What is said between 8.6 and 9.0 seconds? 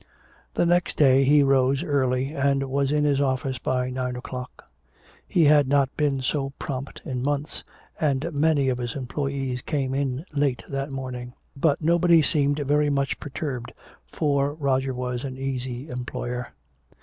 of his